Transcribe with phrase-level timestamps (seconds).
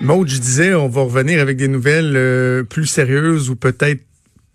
[0.00, 4.00] Maud, je disais, on va revenir avec des nouvelles euh, plus sérieuses ou peut-être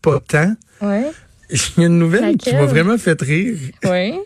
[0.02, 0.56] pas tant.
[0.82, 1.02] Oui.
[1.78, 3.56] Il y a une nouvelle qui m'a vraiment fait rire.
[3.84, 4.14] Oui.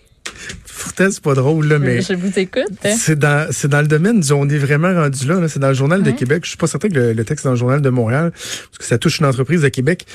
[0.82, 2.64] Pourtant, c'est pas drôle, là, mais Je vous écoute.
[2.98, 5.42] c'est dans, c'est dans le domaine du on est vraiment rendu là.
[5.42, 5.50] là.
[5.50, 6.16] C'est dans le Journal de Ouais.
[6.16, 6.44] Québec.
[6.46, 8.78] Je suis pas certain que le, le texte est dans le Journal de Montréal, parce
[8.78, 10.06] que ça touche une entreprise de Québec.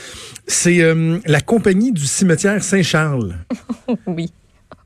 [0.47, 3.35] C'est euh, la compagnie du cimetière Saint-Charles.
[4.07, 4.33] Oui.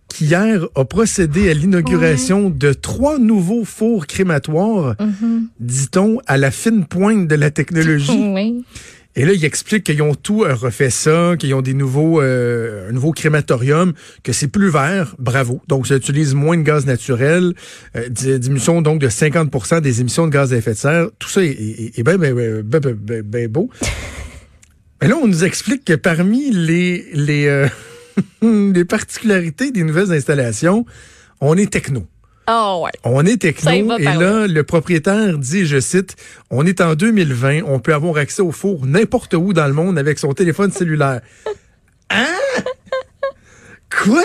[0.08, 5.48] Qui hier a procédé à l'inauguration de trois nouveaux fours crématoires, Mhm.
[5.60, 8.12] dit-on, à la fine pointe de la technologie.
[8.34, 8.64] Oui.
[9.16, 12.88] Et là, il explique qu'ils ont tout euh, refait ça, qu'ils ont des nouveaux, euh,
[12.88, 15.16] un nouveau crématorium, que c'est plus vert.
[15.18, 15.60] Bravo.
[15.66, 17.52] Donc, ça utilise moins de gaz naturel,
[17.96, 21.08] euh, di- diminution donc de 50% des émissions de gaz à effet de serre.
[21.18, 23.70] Tout ça est, est, est bien ben, ben, ben beau.
[25.02, 27.66] Mais là, on nous explique que parmi les, les, euh,
[28.42, 30.84] les particularités des nouvelles installations,
[31.40, 32.06] on est techno.
[32.50, 32.90] Ah ouais.
[33.04, 36.16] On est techno et là, le propriétaire dit, je cite,
[36.48, 39.98] on est en 2020, on peut avoir accès au four n'importe où dans le monde
[39.98, 41.20] avec son téléphone cellulaire.
[42.10, 42.24] Hein?
[43.90, 44.24] Quoi?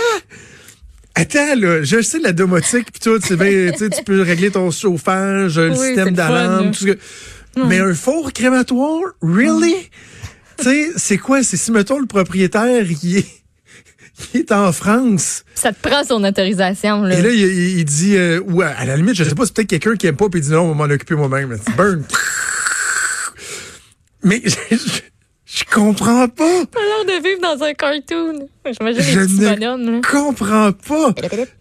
[1.16, 4.52] Attends, là, je sais la domotique pis tout, c'est bien, tu sais, tu peux régler
[4.52, 6.98] ton chauffage, le Oui, système d'alarme, tout ce que...
[7.68, 9.02] Mais un four crématoire?
[9.22, 9.76] Really?
[10.58, 11.44] tu sais, c'est quoi?
[11.44, 13.43] C'est si, mettons, le propriétaire, il est,
[14.34, 15.44] il est en France.
[15.56, 17.18] Ça te prend son autorisation, là.
[17.18, 19.96] Et là, il, dit, euh, ou à, la limite, je sais pas, c'est peut-être quelqu'un
[19.96, 21.58] qui aime pas, puis il dit non, on va m'en occuper moi-même.
[21.78, 22.04] burn.
[24.24, 25.02] Mais je, je,
[25.46, 26.64] je comprends pas.
[26.72, 28.48] T'as l'air de vivre dans un cartoon.
[28.66, 30.02] J'imagine Je les petits ne bonhommes, là.
[30.10, 31.14] comprends pas.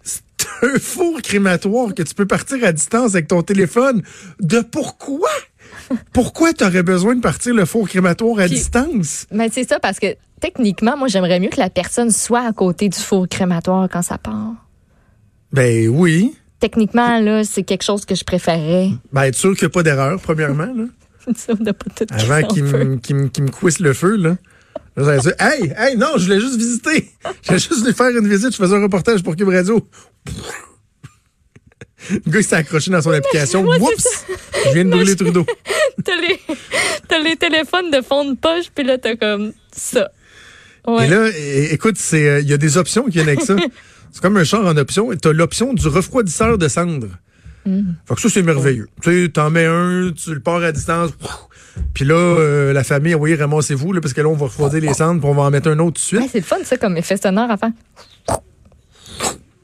[0.03, 0.23] C'est
[0.63, 4.03] un four crématoire que tu peux partir à distance avec ton téléphone.
[4.41, 5.29] De pourquoi?
[6.13, 9.27] Pourquoi tu aurais besoin de partir le four crématoire à Puis- distance?
[9.31, 10.07] Mais c'est ça, parce que
[10.41, 14.19] techniquement, moi, j'aimerais mieux que la personne soit à côté du four crématoire quand ça
[14.19, 14.55] part.
[15.53, 16.35] Ben oui.
[16.61, 18.91] Techniquement, là, c'est quelque chose que je préférerais.
[19.13, 20.73] Ben être sûr qu'il n'y a pas d'erreur, premièrement.
[20.75, 20.85] Là.
[21.61, 24.37] De pas tout Avant qu'il me, couisse le feu, là.
[24.97, 27.11] Là, dire, hey, hey, non, je voulais juste visiter.
[27.43, 28.53] Je voulais juste lui faire une visite.
[28.53, 29.87] Je faisais un reportage pour Cube Radio.
[32.11, 33.63] Le gars, il s'est accroché dans son application.
[33.63, 34.27] Moi, Oups!
[34.67, 35.47] Je viens de brûler Trudeau.
[36.05, 36.41] T'as les,
[37.07, 40.11] t'as les téléphones de fond de poche, puis là, t'as comme ça.
[40.87, 41.07] Ouais.
[41.07, 41.29] Et là,
[41.73, 43.55] écoute, c'est, euh, il y a des options qui viennent avec ça.
[44.13, 45.09] C'est comme un char en option.
[45.15, 47.09] Tu as l'option du refroidisseur de cendres.
[47.65, 47.93] Mm.
[48.05, 48.89] Fait que ça, c'est merveilleux.
[49.01, 51.13] Tu sais, t'en mets un, tu le pars à distance.
[51.95, 54.93] Puis là, euh, la famille, oui, ramassez-vous, là, parce que là, on va refroidir les
[54.93, 56.21] cendres, puis on va en mettre un autre tout de suite.
[56.21, 57.71] Ouais, c'est le fun, ça, comme effet sonore à faire.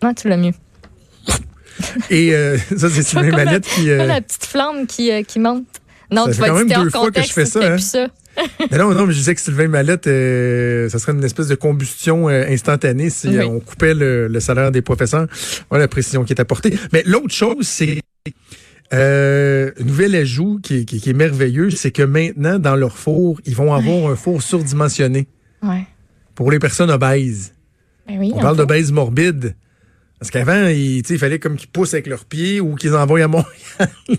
[0.03, 0.53] Non, tu l'as mieux.
[2.11, 3.91] Et euh, ça, c'est une comme manette qui.
[3.91, 5.65] Euh, la petite flamme qui, euh, qui monte.
[6.11, 7.79] Non, Ça tu vas quand même deux fois que je fais ça, hein.
[7.79, 8.07] ça.
[8.71, 11.57] Mais non, non, mais je disais que Sylvain Mallette, euh, ça serait une espèce de
[11.57, 13.37] combustion euh, instantanée si Oui.
[13.39, 15.27] euh, on coupait le, le salaire des professeurs.
[15.71, 16.79] Voilà la précision qui est apportée.
[16.93, 17.99] Mais l'autre chose, c'est
[18.95, 23.41] euh, nouvel ajout qui, est- qui- qui est merveilleux, c'est que maintenant, dans leur four,
[23.45, 25.27] ils vont avoir un four surdimensionné
[25.63, 25.85] Ouais.
[26.37, 27.53] pour les personnes obèses.
[28.07, 29.55] Ben oui, On parle d'obèses morbides.
[30.19, 33.29] Parce qu'avant, il, il fallait comme qu'ils poussent avec leurs pieds ou qu'ils envoient à
[33.29, 33.55] Montréal.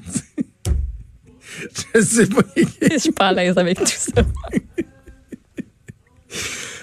[1.95, 2.41] Je sais pas.
[2.89, 4.21] Je suis pas à l'aise avec tout ça.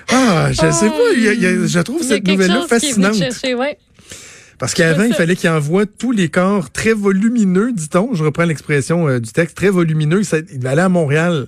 [0.09, 1.13] Ah, je sais pas.
[1.17, 3.15] il y a- il y a- je trouve cette nouvelle-là chose qui est fascinante.
[3.15, 3.79] chercher, ouais.
[4.59, 8.15] Parce qu'avant, il fallait qu'il envoie tous les corps très volumineux, dit-on.
[8.15, 10.23] Je reprends l'expression euh, du texte, très volumineux.
[10.23, 11.47] Ça, il allait à Montréal.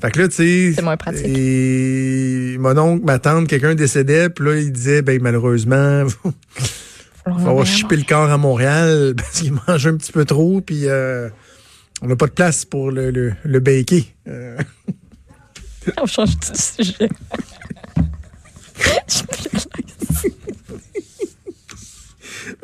[0.00, 0.72] Fait que là, tu sais.
[0.74, 1.24] C'est moins pratique.
[1.26, 6.32] Et mon oncle, ma tante, quelqu'un décédait, puis là, il disait, ben malheureusement, il
[7.44, 10.86] va avoir chipé le corps à Montréal parce qu'il mange un petit peu trop, puis
[10.86, 11.28] euh,
[12.02, 14.04] on n'a pas de place pour le, le, le baker.
[14.28, 14.56] Euh,
[16.02, 17.08] On change de sujet.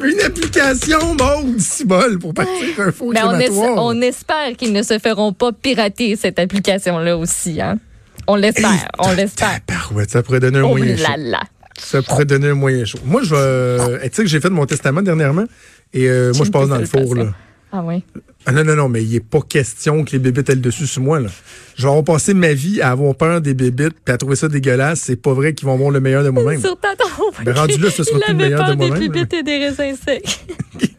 [0.02, 4.72] Une application, bon, si bol, pour partir un faux Ben, on, es- on espère qu'ils
[4.72, 7.60] ne se feront pas pirater cette application-là aussi.
[7.60, 7.78] Hein?
[8.26, 9.60] On l'espère, on l'espère.
[10.08, 11.02] Ça pourrait donner un Oh moyen chaud.
[11.02, 11.40] là là.
[11.78, 12.98] Ça pourrait donner un moyen chaud.
[13.04, 14.08] Moi, je vais.
[14.10, 15.44] Tu sais que j'ai fait mon testament dernièrement
[15.92, 17.32] et euh, moi, je passe dans le four, là.
[17.74, 18.04] Ah oui?
[18.44, 20.86] Ah non, non, non, mais il n'est pas question que les bébites aient le dessus
[20.86, 21.30] sur moi, là.
[21.74, 24.48] Je vais avoir passé ma vie à avoir peur des bébites puis à trouver ça
[24.48, 25.00] dégueulasse.
[25.00, 26.60] C'est pas vrai qu'ils vont avoir le meilleur de moi-même.
[26.60, 27.34] Sur ta tombe.
[27.44, 29.96] Ben, rendu là, ce sera plus le meilleur de des moi-même, bibites et des raisins
[30.04, 30.40] secs.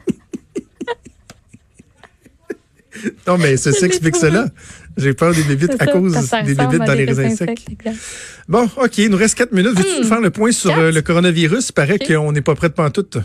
[3.27, 4.45] Non, mais ceci explique cela.
[4.97, 6.13] J'ai peur des bébites à cause
[6.45, 7.59] des bébites dans les raisins secs.
[8.47, 9.75] Bon, OK, il nous reste quatre minutes.
[9.77, 10.79] Veux-tu nous faire le point sur Quatre?
[10.81, 11.69] euh, le coronavirus?
[11.69, 13.17] Il paraît qu'on n'est pas prêt de pantoute.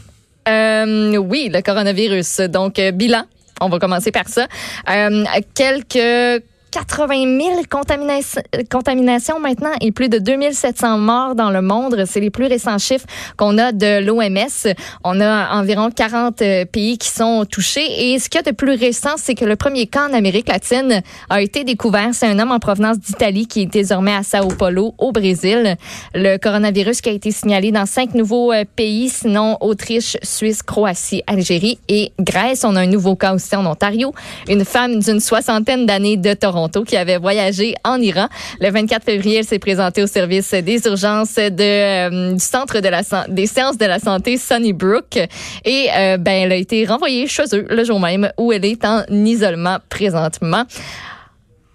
[0.48, 2.40] Euh, oui, le coronavirus.
[2.48, 3.24] Donc, euh, bilan.
[3.60, 4.46] On va commencer par ça.
[4.88, 5.24] Euh,
[5.54, 12.04] quelques 80 000 contaminations, contaminations maintenant et plus de 2700 morts dans le monde.
[12.06, 13.06] C'est les plus récents chiffres
[13.36, 14.74] qu'on a de l'OMS.
[15.04, 18.12] On a environ 40 euh, pays qui sont touchés.
[18.12, 20.48] Et ce qu'il y a de plus récent, c'est que le premier cas en Amérique
[20.48, 22.10] latine a été découvert.
[22.12, 25.76] C'est un homme en provenance d'Italie qui est désormais à Sao Paulo, au Brésil.
[26.14, 31.22] Le coronavirus qui a été signalé dans cinq nouveaux euh, pays, sinon Autriche, Suisse, Croatie,
[31.26, 32.64] Algérie et Grèce.
[32.64, 34.12] On a un nouveau cas aussi en Ontario.
[34.48, 38.28] Une femme d'une soixantaine d'années de Toronto qui avait voyagé en Iran.
[38.60, 42.80] Le 24 février, elle s'est présentée au service des urgences euh, du centre
[43.28, 45.16] des sciences de la santé Sunnybrook
[45.64, 48.84] et euh, ben, elle a été renvoyée chez eux le jour même où elle est
[48.84, 50.64] en isolement présentement.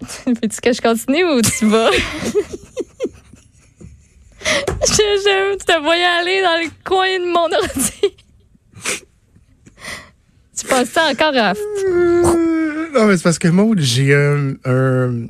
[0.26, 1.92] Veux-tu que je continue ou tu vas?
[4.42, 8.02] je, je, te voyais aller dans le coin de mon ordi.
[10.58, 11.54] tu penses ça encore à...
[12.94, 15.28] non, mais c'est parce que moi, j'ai un, un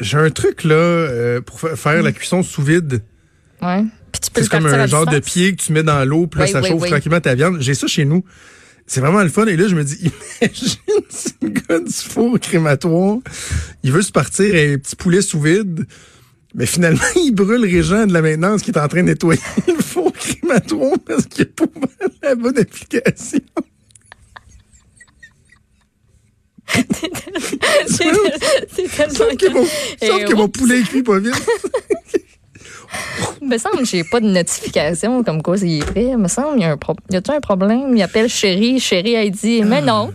[0.00, 3.02] j'ai un truc là euh, pour faire la cuisson sous vide.
[3.62, 3.84] Ouais.
[4.32, 6.86] C'est comme un genre de pied que tu mets dans l'eau, puis là, ça chauffe
[6.86, 7.58] tranquillement ta viande.
[7.60, 8.24] J'ai ça chez nous.
[8.86, 9.46] C'est vraiment le fun.
[9.46, 9.96] Et là, je me dis,
[10.40, 10.78] imagine
[11.10, 13.18] si le gars du four crématoire,
[13.82, 15.86] il veut se partir un petit poulet sous vide,
[16.54, 19.82] mais finalement, il brûle Régent de la maintenance qui est en train de nettoyer le
[19.82, 21.66] four crématoire parce qu'il a pas
[22.22, 23.40] la bonne application.
[27.86, 28.10] C'est
[28.88, 29.14] tellement...
[29.14, 31.34] Sauf que mon, sauf que mon poulet cuit pas vite.
[33.40, 36.08] Il me semble que j'ai pas de notification comme quoi il est prêt.
[36.10, 37.96] Il me semble qu'il y a un, pro y a un problème?
[37.96, 40.12] Il appelle chérie, chérie a dit, mais non.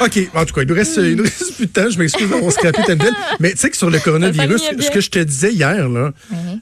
[0.00, 0.30] OK.
[0.34, 1.90] En tout cas, il nous reste, il nous reste plus de temps.
[1.90, 3.14] Je m'excuse d'avoir scrappé ta belle.
[3.40, 6.12] Mais tu sais que sur le coronavirus, ce que je te disais hier, là,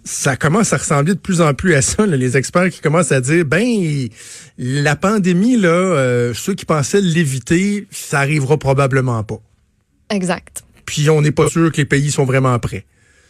[0.05, 2.07] ça commence à ressembler de plus en plus à ça.
[2.07, 4.09] Là, les experts qui commencent à dire, ben,
[4.59, 9.41] la pandémie, là, euh, ceux qui pensaient l'éviter, ça arrivera probablement pas.
[10.11, 10.65] Exact.
[10.85, 12.85] Puis on n'est pas sûr que les pays sont vraiment prêts.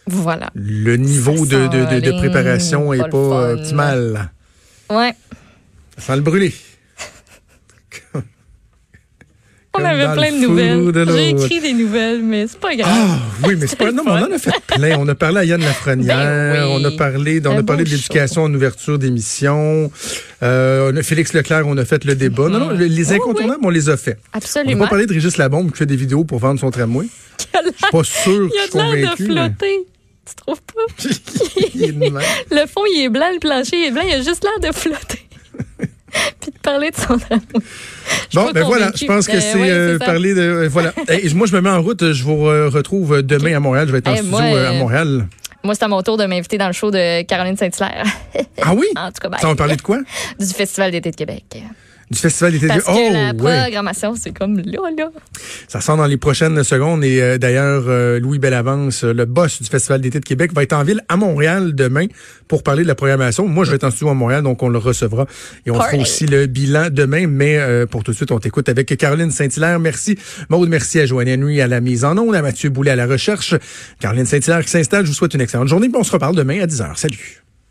[0.06, 0.50] Voilà.
[0.55, 4.31] Le niveau de, de, de, préparation est pas, optimal.
[4.88, 5.12] Ouais.
[5.99, 6.55] Ça sent le brûler.
[9.78, 11.17] On avait plein de nouvelles.
[11.17, 12.90] J'ai écrit des nouvelles, mais c'est pas grave.
[12.90, 13.93] Ah, oui, mais c'est pas.
[13.93, 14.99] Non, mais on en a fait plein.
[14.99, 16.17] On a parlé à Yann Lafrenière.
[16.17, 19.90] Ben on a parlé, on a parlé de l'éducation en ouverture d'émission.
[20.43, 22.49] Euh, a Félix Leclerc, on a fait le débat.
[22.49, 24.19] Non, non, les incontournables, on les a fait.
[24.32, 24.73] Absolument.
[24.73, 27.06] On n'a pas parlé de Régis Labombe qui fait des vidéos pour vendre son tramway.
[27.38, 29.26] Je suis pas sûr que je suis convaincu.
[29.26, 29.87] de flotter.
[30.26, 31.05] Tu trouves pas?
[32.50, 34.76] le fond, il est blanc, le plancher il est blanc, il a juste l'air de
[34.76, 35.16] flotter.
[36.41, 37.63] Puis de parler de son amour.
[38.35, 40.41] Bon, ben voilà, je pense que ben c'est euh, parler de.
[40.41, 40.93] Euh, voilà.
[41.35, 42.13] Moi, je me mets en route.
[42.13, 43.87] Je vous retrouve demain à Montréal.
[43.87, 45.27] Je vais être en studio à Montréal.
[45.65, 48.07] Moi, c'est à mon tour de m'inviter dans le show de Caroline Saint-Hilaire.
[48.63, 48.87] ah oui?
[48.97, 49.99] En tout cas, ben, Ça va parler de quoi?
[50.39, 51.45] Du Festival d'été de Québec
[52.11, 55.11] du Festival d'été Parce que oh, la programmation, c'est comme là, là.
[55.67, 57.05] Ça sort dans les prochaines secondes.
[57.05, 60.73] Et euh, d'ailleurs, euh, Louis Bellavance, le boss du Festival d'été de Québec, va être
[60.73, 62.06] en ville à Montréal demain
[62.47, 63.49] pour parler de la programmation.
[63.49, 65.26] Moi, je vais être en studio à Montréal, donc on le recevra.
[65.67, 67.26] Et on fera aussi le bilan demain.
[67.26, 69.81] Mais euh, pour tout de suite, on t'écoute avec Caroline Saint-Hilaire.
[69.81, 70.17] Merci.
[70.49, 73.06] Maude, merci à Joanne Henry à la mise en onde, à Mathieu Boulet à la
[73.06, 73.55] recherche.
[74.00, 75.05] Caroline Saint-Hilaire qui s'installe.
[75.05, 75.91] Je vous souhaite une excellente journée.
[75.93, 76.97] On se reparle demain à 10h.
[76.97, 77.46] Salut.